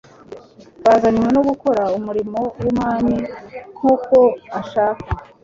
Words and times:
buzanyve 0.83 1.29
no 1.35 1.41
gukora 1.49 1.83
umurimo 1.97 2.39
w'Umwami 2.61 3.15
nk'uko 3.77 4.17
ashaka. 4.59 5.05